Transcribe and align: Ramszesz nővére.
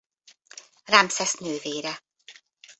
Ramszesz 0.85 1.33
nővére. 1.33 1.99